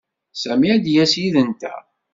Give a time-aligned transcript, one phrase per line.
[0.41, 1.81] Sami ad d-yas yid-nteɣ.